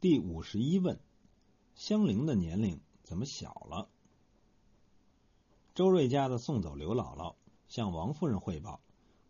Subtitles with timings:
[0.00, 0.98] 第五十一问：
[1.74, 3.90] 香菱的年龄怎么小了？
[5.74, 7.34] 周瑞家的送走刘姥姥，
[7.68, 8.80] 向王夫人汇报，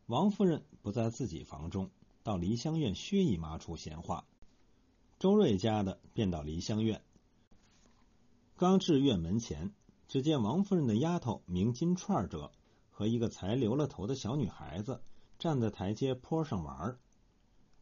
[0.06, 1.90] 王夫人不在自己房中，
[2.22, 4.24] 到梨香院薛姨妈处闲话。
[5.18, 7.02] 周瑞家的便到梨香院，
[8.56, 9.74] 刚至院门前，
[10.06, 12.52] 只见王夫人的丫头名金串者
[12.92, 15.02] 和一个才留了头的小女孩子
[15.36, 16.96] 站在台阶坡上玩。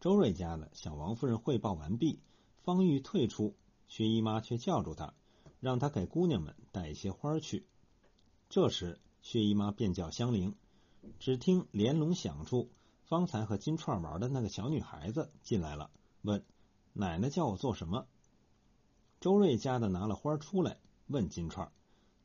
[0.00, 2.22] 周瑞家的向王夫人汇报完毕，
[2.68, 3.54] 方玉退出，
[3.86, 5.14] 薛姨妈却叫住她，
[5.58, 7.64] 让她给姑娘们带一些花去。
[8.50, 10.54] 这时，薛姨妈便叫香菱，
[11.18, 12.68] 只听连笼响处，
[13.06, 15.90] 方才和金串玩的那个小女孩子进来了，
[16.20, 16.44] 问。
[16.92, 18.06] 奶奶叫我做什么？
[19.18, 20.76] 周瑞家的拿了花出来，
[21.06, 21.70] 问金钏：“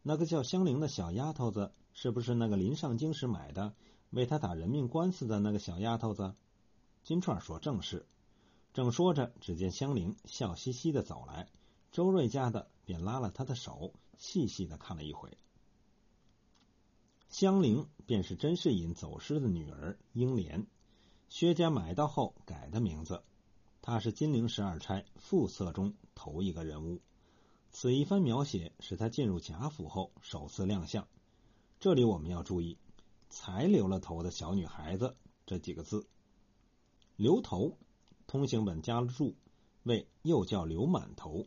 [0.04, 3.74] 那个叫香菱的小丫头子，是不是那个临上京时买的，
[4.10, 6.36] 为他打人命官司的那个小丫头子？”
[7.02, 8.06] 金钏说：“正是。”
[8.74, 11.48] 正说着，只见香菱笑嘻嘻的走来，
[11.92, 15.38] 周瑞家的便拉了她的手，细细的看了一回。
[17.30, 20.66] 香菱便是甄士隐走失的女儿英莲，
[21.30, 23.24] 薛家买到后改的名字。
[23.82, 27.02] 她是金陵十二钗副册中头一个人物，
[27.70, 31.08] 此一番描写使她进入贾府后首次亮相。
[31.80, 32.78] 这里我们要注意
[33.30, 36.08] “才留了头的小女孩子”这几个字。
[37.18, 37.78] 留头，
[38.34, 39.36] 通行本加了注，
[39.84, 41.46] 为又叫留满头。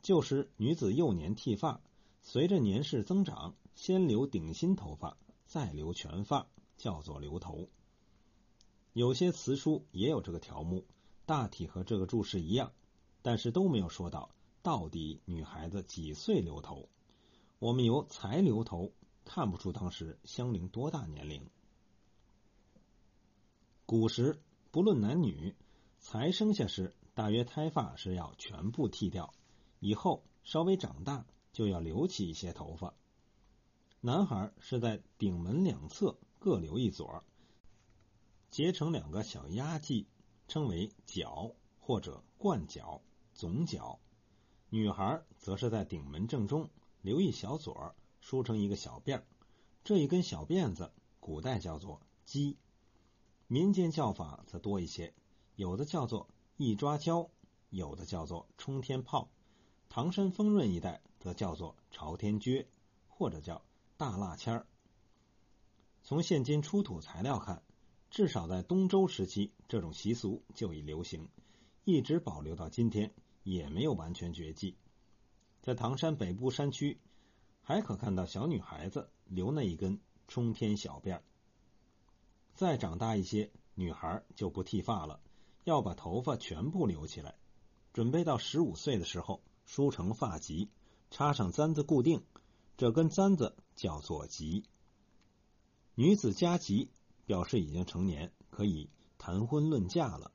[0.00, 1.82] 旧时女子幼年剃发，
[2.22, 6.46] 随着年事增长，先留顶心头发，再留全发，
[6.78, 7.68] 叫做留头。
[8.94, 10.86] 有些词书也有这个条目。
[11.26, 12.72] 大体和这个注释一样，
[13.20, 14.30] 但是都没有说到
[14.62, 16.88] 到底女孩子几岁留头。
[17.58, 18.92] 我们由才留头
[19.26, 21.46] 看不出当时香菱多大年龄。
[23.84, 25.54] 古时不论男女，
[26.04, 29.32] 才生下时大约胎发是要全部剃掉，
[29.80, 32.92] 以后稍微长大就要留起一些头发。
[34.02, 37.24] 男孩是在顶门两侧各留一撮，
[38.50, 40.04] 结成两个小压髻。
[40.46, 43.00] 称为角或者冠角、
[43.32, 43.98] 总角，
[44.68, 46.68] 女孩则是在顶门正中
[47.00, 49.26] 留一小撮，梳成一个小辫儿。
[49.84, 52.56] 这一根小辫子，古代叫做髻，
[53.46, 55.14] 民间叫法则多一些，
[55.56, 57.30] 有的叫做一抓胶，
[57.70, 59.28] 有的叫做冲天炮。
[59.88, 62.66] 唐山丰润一带则叫做朝天撅，
[63.08, 63.62] 或者叫
[63.96, 64.66] 大蜡签儿。
[66.02, 67.62] 从现今出土材料看。
[68.10, 71.28] 至少在东周时期，这种习俗就已流行，
[71.82, 74.76] 一直保留到今天，也没有完全绝迹。
[75.62, 77.00] 在唐山北部山区，
[77.60, 79.98] 还可看到小女孩子留那一根
[80.28, 81.22] 冲天小辫儿
[82.54, 85.20] 再长大一些，女孩就不剃发了，
[85.64, 87.34] 要把头发全部留起来，
[87.92, 90.68] 准备到十五岁的时候梳成发髻，
[91.10, 92.22] 插上簪子固定。
[92.76, 94.64] 这根簪子叫做髻。
[95.94, 96.88] 女子加髻。
[97.26, 100.30] 表示已经成年，可以谈婚论嫁了。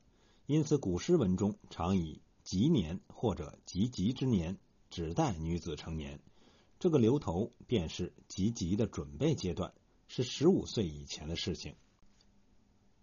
[0.46, 4.58] 因此，古诗文中常以“及年”或者“及笄之年”
[4.90, 6.20] 指代女子成年。
[6.80, 9.72] 这个留头便是及笄的准备阶段，
[10.08, 11.76] 是十五岁以前的事情。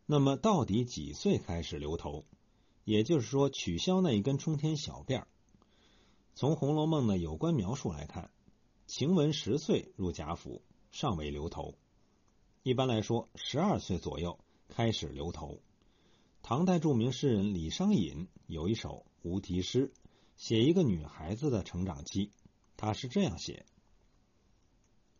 [0.09, 2.23] 那么，到底几岁开始留头？
[2.85, 5.27] 也就是说，取消那一根冲天小辫儿。
[6.33, 8.31] 从《红楼梦》的有关描述来看，
[8.85, 11.77] 晴雯十岁入贾府，尚未留头。
[12.63, 15.61] 一般来说，十二岁左右开始留头。
[16.41, 19.91] 唐代著名诗人李商隐有一首无题诗，
[20.37, 22.31] 写一个女孩子的成长期。
[22.77, 23.65] 他是这样写：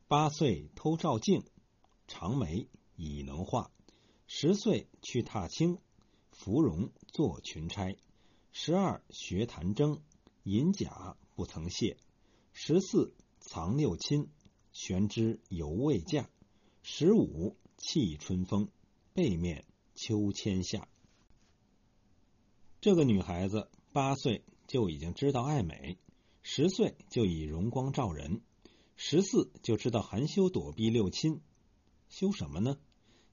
[0.08, 1.44] 八岁偷照镜，
[2.08, 3.70] 长眉已能画；
[4.30, 5.80] 十岁去踏青，
[6.32, 7.96] 芙蓉做裙钗；
[8.52, 10.02] 十二学弹筝，
[10.44, 11.96] 银甲不曾卸；
[12.52, 14.28] 十四藏六亲，
[14.74, 16.30] 悬之犹未嫁。
[16.84, 18.70] 十五气春风，
[19.14, 20.90] 背面秋千下。
[22.82, 25.98] 这个女孩子八岁就已经知道爱美，
[26.44, 28.42] 十岁就以容光照人，
[28.98, 31.40] 十四就知道含羞躲避六亲。
[32.10, 32.78] 羞什么呢？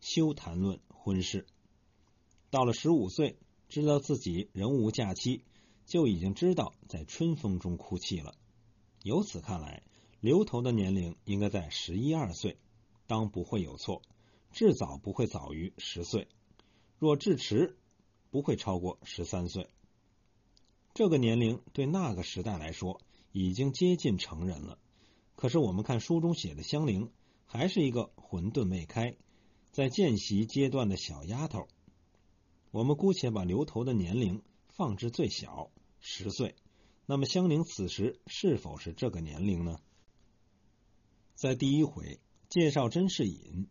[0.05, 1.47] 休谈论婚事。
[2.51, 3.39] 到了十五岁，
[3.71, 5.45] 知道自己仍无假期，
[5.87, 8.35] 就已经知道在春风中哭泣了。
[9.03, 9.83] 由此看来，
[10.21, 12.59] 留头的年龄应该在十一二岁。
[13.07, 14.03] 当不会有错，
[14.53, 16.29] 至早不会早于十岁，
[16.99, 17.79] 若至迟，
[18.31, 19.71] 不会超过十三岁。
[20.93, 23.01] 这个年龄对那个时代来说
[23.33, 24.79] 已经接近成人了。
[25.35, 27.11] 可是我们看书中写的香菱，
[27.47, 29.17] 还是一个混沌未开，
[29.75, 31.67] 在见习阶段的小丫头。
[32.71, 36.55] 我们姑且把留头的年龄放至最小，十岁。
[37.07, 39.81] 那么香菱此时是否是这个年龄呢？
[41.35, 43.67] 在第一回介绍甄士隐，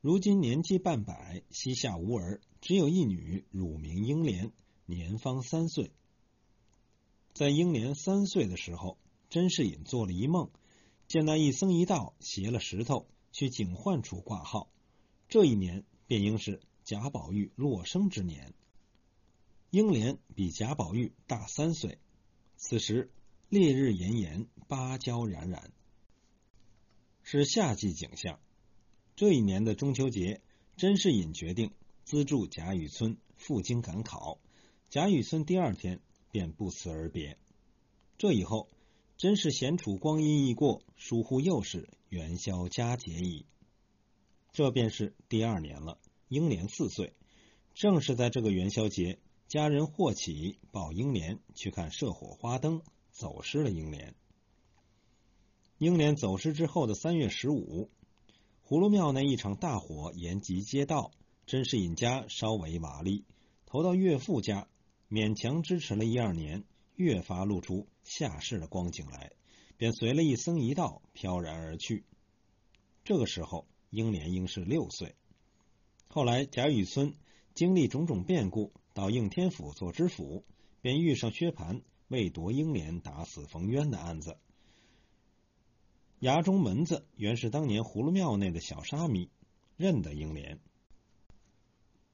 [0.00, 4.52] 如今年纪半百，膝下无儿，只有一女，乳名英莲，
[4.86, 5.92] 年方三岁。
[7.34, 8.96] 在英莲三岁的时候，
[9.28, 10.50] 甄士隐做了一梦，
[11.06, 14.70] 见那一僧一道携了石头去警幻处挂号，
[15.28, 18.52] 这一年便应是贾宝玉落生之年。
[19.70, 21.98] 英莲比贾宝玉大三岁。
[22.56, 23.10] 此时
[23.48, 25.70] 烈日炎炎，芭蕉冉冉，
[27.22, 28.38] 是夏季景象。
[29.16, 30.40] 这一年的中秋节，
[30.76, 31.72] 甄士隐决定
[32.04, 34.38] 资助贾雨村赴京赶考。
[34.88, 36.00] 贾雨村第二天
[36.30, 37.36] 便不辞而别。
[38.16, 38.68] 这以后，
[39.16, 43.44] 真是闲处光阴易过，疏忽又是，元宵佳节矣。
[44.54, 45.98] 这便是第二年了。
[46.28, 47.16] 英莲四岁，
[47.74, 49.18] 正是在这个元宵节。
[49.48, 52.80] 家人霍启抱英莲去看射火花灯，
[53.10, 54.14] 走失了英莲。
[55.78, 57.90] 英莲走失之后的三月十五，
[58.64, 61.10] 葫芦庙那一场大火延及街道，
[61.46, 63.24] 甄士隐家稍为瓦砾，
[63.66, 64.68] 投到岳父家，
[65.10, 66.62] 勉强支持了一二年，
[66.94, 69.32] 越发露出下世的光景来，
[69.76, 72.04] 便随了一僧一道飘然而去。
[73.02, 75.14] 这个时候，英莲应是六岁。
[76.08, 77.14] 后来贾雨村
[77.54, 78.72] 经历种种变故。
[78.92, 80.44] 到应天府做知府，
[80.80, 84.36] 便遇上薛蟠为夺英莲打死冯渊的案子。
[86.20, 89.30] 衙中门子原是当年葫芦庙内的小沙弥，
[89.76, 90.60] 认得英莲。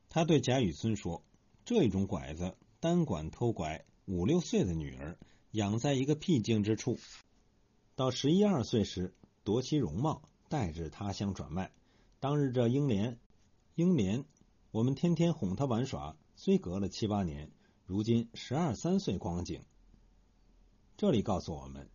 [0.09, 1.23] 他对贾雨村说
[1.67, 5.19] ：“这种拐子单管偷拐五六岁的女儿，
[5.50, 6.99] 养在一个僻静之处，
[7.94, 9.12] 到十一二岁时
[9.44, 11.70] 夺其容貌，带至他乡转卖。
[12.19, 13.19] 当日这英莲，
[13.76, 14.25] 英莲，
[14.73, 17.52] 我们天天哄她玩耍。”虽隔了七八年，
[17.85, 19.62] 如今十二三岁光景。
[20.97, 21.88] 这里告诉我们，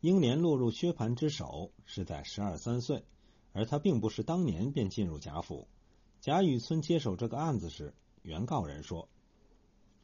[0.00, 3.04] 英莲落入薛蟠之手是在十二三岁，
[3.52, 5.68] 而他并不是当年便进入贾府。
[6.20, 9.08] 贾雨村接手这个案子时，原告人说：“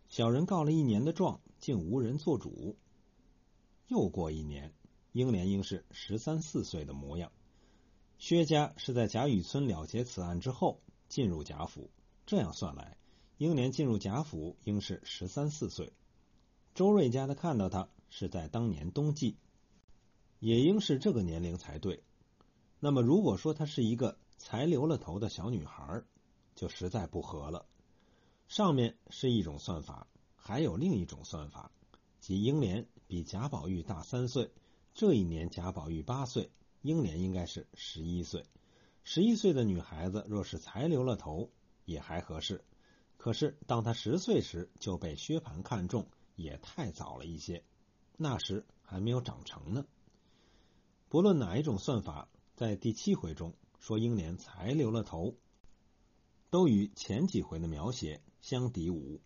[0.09, 2.77] 小人告了一年的状，竟无人做主。”
[3.89, 4.75] 又过一年，
[5.12, 7.33] 英莲应是十三四岁的模样。
[8.19, 11.91] 薛家是在贾雨村了结此案之后进入贾府，
[12.26, 12.97] 这样算来。
[13.37, 15.93] 英莲进入贾府应是十三四岁，
[16.75, 19.37] 周瑞家的看到她是在当年冬季，
[20.41, 22.03] 也应是这个年龄才对。
[22.81, 26.03] 那么如果说她是一个才留了头的小女孩，
[26.56, 27.67] 就实在不合了。
[28.49, 31.71] 上面是一种算法，还有另一种算法，
[32.19, 34.50] 即英莲比贾宝玉大三岁，
[34.93, 36.50] 这一年贾宝玉八岁，
[36.88, 38.46] 英莲应该是十一岁。
[39.05, 41.50] 十一岁的女孩子若是才留了头，
[41.85, 42.64] 也还合适。
[43.19, 47.62] 可是，当她十岁时就被薛蟠看中，也太早了一些。
[48.17, 49.85] 那时还没有长成呢。
[51.11, 55.35] 不论哪一种算法，在第七回中说英莲才留了头，
[56.49, 59.20] 都与前几回的描写相抵五。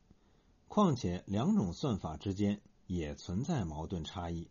[0.66, 4.50] 况且两种算法之间也存在矛盾差异。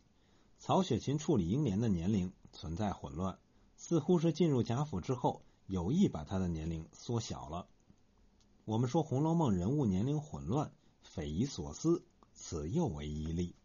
[0.59, 3.37] 曹雪芹处理英莲的年龄存在混乱，
[3.75, 7.67] 似乎是进入贾府之后有意把他的年龄缩小了。
[8.65, 10.71] 我们说《红楼梦》人物年龄混乱，
[11.01, 12.03] 匪夷所思，
[12.33, 13.55] 此又为一例。